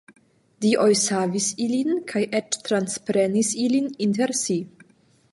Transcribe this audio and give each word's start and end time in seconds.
Dioj 0.65 0.93
savis 0.99 1.49
ilin 1.65 1.99
kaj 2.11 2.21
eĉ 2.39 2.57
transprenis 2.69 3.51
ilin 3.65 3.93
inter 4.07 4.33
si. 4.41 4.57